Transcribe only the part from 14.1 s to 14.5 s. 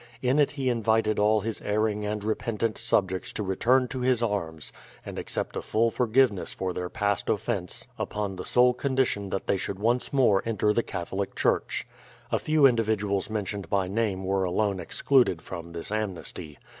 were